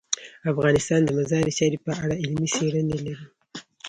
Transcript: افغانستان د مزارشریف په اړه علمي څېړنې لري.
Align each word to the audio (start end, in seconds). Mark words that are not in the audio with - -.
افغانستان 0.51 1.01
د 1.05 1.09
مزارشریف 1.17 1.81
په 1.87 1.93
اړه 2.03 2.15
علمي 2.21 2.49
څېړنې 2.55 2.93
لري. 3.05 3.15